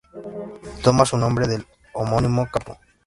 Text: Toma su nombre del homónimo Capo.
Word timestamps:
Toma 0.81 1.05
su 1.05 1.15
nombre 1.15 1.45
del 1.47 1.67
homónimo 1.93 2.47
Capo. 2.51 2.79